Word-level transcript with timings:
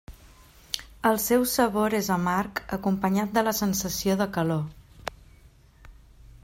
El 1.09 1.19
seu 1.25 1.43
sabor 1.51 1.97
és 1.99 2.09
amarg 2.15 2.63
acompanyat 2.79 3.37
de 3.37 3.45
la 3.49 3.55
sensació 3.61 4.19
de 4.23 4.29
calor. 4.39 4.67